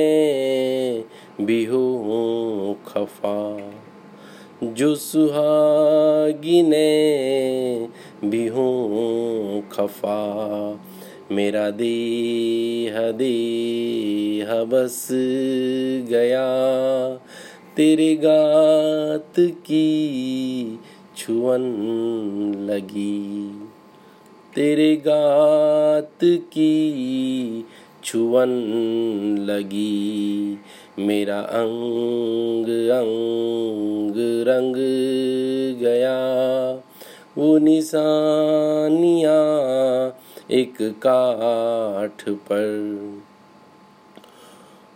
[1.42, 3.72] भी हो खफा।
[4.64, 6.90] जो सुहागी ने
[8.26, 8.90] भी हो
[9.72, 10.20] खफा।
[11.32, 15.08] मेरा देह देह बस
[16.10, 16.46] गया,
[17.78, 20.80] तेरे गात की
[21.18, 21.62] छुअन
[22.70, 23.52] लगी।
[24.56, 27.66] तेरे गात की
[28.04, 28.50] छुअन
[29.50, 30.58] लगी,
[31.00, 34.16] मेरा अंग अंग
[34.48, 34.76] रंग
[35.80, 36.18] गया।
[37.38, 39.59] वो निशानियाँ
[40.52, 42.90] एक काठ पर।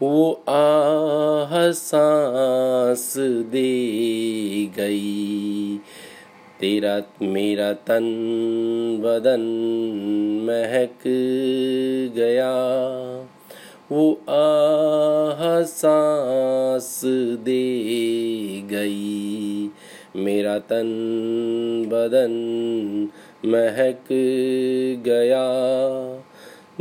[0.01, 3.85] वो आह सांस दे
[4.65, 5.77] गई।
[6.59, 8.03] तेरा, मेरा तन
[9.03, 9.41] बदन
[10.47, 11.07] महक
[12.15, 12.51] गया।
[13.91, 17.01] वो आह सांस
[17.35, 17.81] दे
[18.61, 19.69] गई।
[20.15, 20.83] मेरा तन
[21.87, 22.33] बदन
[23.45, 24.05] महक
[25.05, 25.43] गया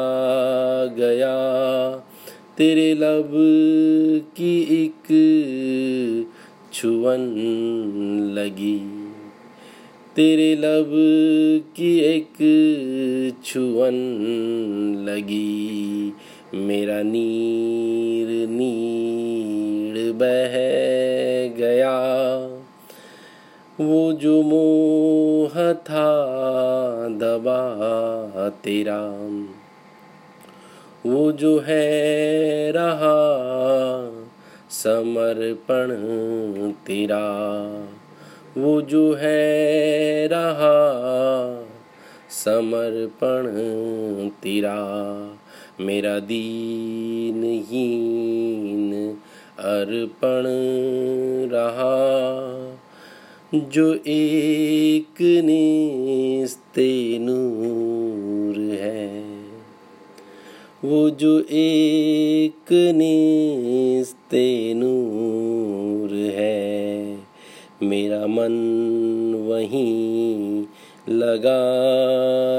[0.98, 1.36] गया।
[2.58, 3.30] तेरे लब
[4.36, 5.08] की एक
[6.72, 7.24] छुअन
[8.38, 8.78] लगी।
[10.16, 10.90] तेरे लब
[11.76, 12.34] की एक
[13.44, 13.94] छुअन
[15.08, 16.12] लगी।
[16.54, 20.91] मेरा नीर नीर बह
[23.82, 26.08] वो जो मोह था
[27.08, 29.00] दबा तेरा,
[31.06, 33.16] वो जो है रहा
[34.70, 35.92] समर्पण
[36.86, 37.26] तेरा,
[38.58, 40.76] वो जो है रहा
[42.30, 43.48] समर्पण
[44.42, 44.78] तेरा।
[45.80, 49.16] मेरा दीन हीन
[49.58, 50.42] अर्पण
[51.52, 52.51] रहा
[53.54, 59.24] जो एक निस्ते नूर है,
[60.84, 67.18] वो जो एक निस्ते नूर है,
[67.82, 68.52] मेरा मन
[69.48, 70.64] वहीं
[71.08, 71.84] लगा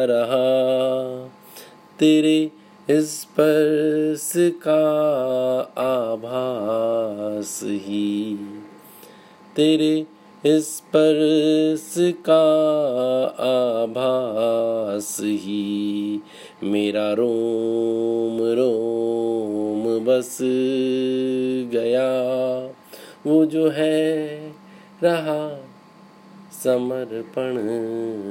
[0.05, 1.29] रहा,
[1.99, 2.51] तेरे
[2.91, 5.01] स्पर्श का
[5.77, 8.37] आभास ही,
[9.55, 10.05] तेरे
[10.47, 12.43] स्पर्श का
[13.39, 16.19] आभास ही
[16.63, 20.37] मेरा रोम रोम बस
[21.71, 22.09] गया।
[23.25, 24.27] वो जो है
[25.03, 25.65] रहा
[26.63, 27.57] समर्पण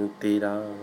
[0.07, 0.77] तेरा।